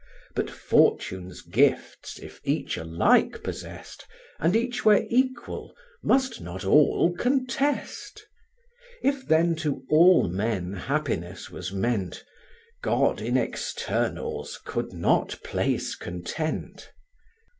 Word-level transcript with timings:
But 0.33 0.49
fortune's 0.49 1.43
gifts 1.43 2.17
if 2.17 2.41
each 2.43 2.75
alike 2.75 3.43
possessed, 3.43 4.07
And 4.39 4.55
each 4.55 4.83
were 4.83 5.05
equal, 5.11 5.75
must 6.01 6.41
not 6.41 6.65
all 6.65 7.13
contest? 7.15 8.25
If 9.03 9.27
then 9.27 9.55
to 9.57 9.83
all 9.91 10.27
men 10.27 10.73
happiness 10.73 11.51
was 11.51 11.71
meant, 11.71 12.25
God 12.81 13.21
in 13.21 13.37
externals 13.37 14.59
could 14.65 14.91
not 14.91 15.37
place 15.43 15.93
content. 15.93 16.89